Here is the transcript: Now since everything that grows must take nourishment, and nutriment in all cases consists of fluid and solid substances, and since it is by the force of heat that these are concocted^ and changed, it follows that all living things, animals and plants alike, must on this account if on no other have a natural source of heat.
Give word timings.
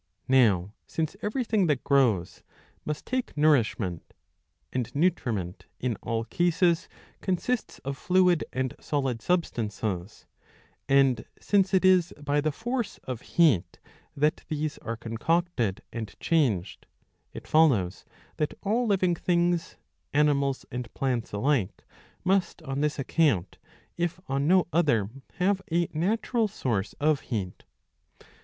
Now 0.27 0.73
since 0.87 1.15
everything 1.21 1.67
that 1.67 1.83
grows 1.83 2.41
must 2.85 3.05
take 3.05 3.37
nourishment, 3.37 4.15
and 4.73 4.89
nutriment 4.95 5.65
in 5.79 5.95
all 5.97 6.23
cases 6.25 6.89
consists 7.21 7.77
of 7.85 7.99
fluid 7.99 8.43
and 8.51 8.73
solid 8.79 9.21
substances, 9.21 10.25
and 10.89 11.23
since 11.39 11.71
it 11.71 11.85
is 11.85 12.15
by 12.19 12.41
the 12.41 12.51
force 12.51 12.97
of 13.03 13.21
heat 13.21 13.77
that 14.17 14.43
these 14.47 14.79
are 14.79 14.97
concocted^ 14.97 15.81
and 15.93 16.19
changed, 16.19 16.87
it 17.31 17.47
follows 17.47 18.03
that 18.37 18.55
all 18.63 18.87
living 18.87 19.13
things, 19.13 19.75
animals 20.15 20.65
and 20.71 20.91
plants 20.95 21.31
alike, 21.31 21.83
must 22.23 22.63
on 22.63 22.81
this 22.81 22.97
account 22.97 23.59
if 23.97 24.19
on 24.25 24.47
no 24.47 24.65
other 24.73 25.11
have 25.35 25.61
a 25.71 25.87
natural 25.93 26.47
source 26.47 26.93
of 26.99 27.19
heat. 27.21 27.65